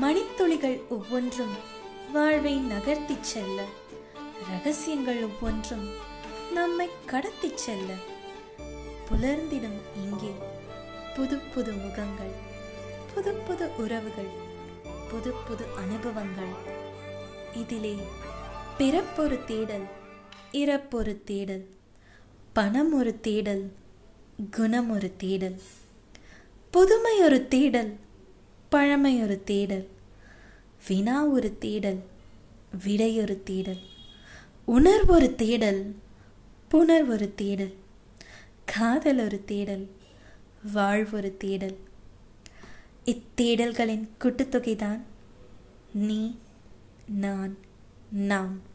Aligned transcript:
மணித்துளிகள் 0.00 0.88
ஒவ்வொன்றும் 0.88 1.54
வாழ்வை 2.12 2.56
நகர்த்திச் 2.56 3.20
செல்ல 3.20 3.64
ரகசியங்கள் 4.50 5.22
ஒவ்வொன்றும் 5.22 5.88
நம்மை 6.52 6.88
கடத்திச் 7.06 7.56
செல்ல. 7.56 7.94
புலர்ந்திடும் 9.10 9.80
இங்கே 9.96 10.32
புது 11.16 11.36
புது 11.36 11.72
முகங்கள் 11.72 12.32
புது 13.14 13.34
புது 13.34 13.76
உறவுகள் 13.76 14.30
புது 15.10 15.32
புது 15.32 15.64
அனுபவங்கள். 15.76 16.52
இதிலே 17.54 17.96
பிறப்பொரு 18.78 19.44
தேடல் 19.44 19.86
இறப்பொரு 20.52 21.24
தேடல் 21.24 21.68
பணம் 22.52 22.92
ஒரு 22.92 23.20
தேடல் 23.20 23.72
குணம் 24.50 24.90
ஒரு 24.90 25.16
தேடல் 25.16 25.60
புதுமை 26.70 27.18
ஒரு 27.18 27.48
தேடல் 27.48 27.96
பழமை 28.72 29.22
ஒரு 29.22 29.44
தேடல் 29.44 29.88
வினா 30.88 31.24
ஒரு 31.26 31.58
தேடல் 31.58 32.02
விடை 32.84 33.20
ஒரு 33.20 33.42
தேடல் 33.42 33.80
உணர்வொரு 34.66 35.34
தேடல் 35.34 35.80
புணர்வொரு 36.70 37.34
தேடல் 37.34 37.74
காதல் 38.64 39.18
ஒரு 39.18 39.44
தேடல் 39.44 39.90
வாழ்வொரு 40.74 41.36
தேடல். 41.36 41.76
இத்தேடல்களின் 43.04 44.08
கூட்டுத்தொகைதான் 44.20 45.00
நீ 45.92 46.36
நான் 47.06 47.58
நாம். 48.10 48.71